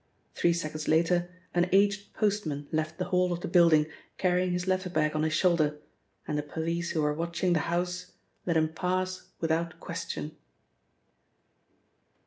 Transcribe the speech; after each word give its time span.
Three 0.33 0.51
seconds 0.53 0.87
later, 0.87 1.29
an 1.53 1.69
aged 1.71 2.11
postman 2.15 2.67
left 2.71 2.97
the 2.97 3.05
hall 3.13 3.31
of 3.31 3.41
the 3.41 3.47
building, 3.47 3.85
carrying 4.17 4.49
his 4.51 4.65
letter 4.65 4.89
bag 4.89 5.15
on 5.15 5.21
his 5.21 5.33
shoulder, 5.33 5.79
and 6.27 6.39
the 6.39 6.41
police 6.41 6.89
who 6.89 7.03
were 7.03 7.13
watching 7.13 7.53
the 7.53 7.59
house, 7.69 8.13
let 8.47 8.57
him 8.57 8.69
pass 8.73 9.27
without 9.39 9.79
question. 9.79 10.35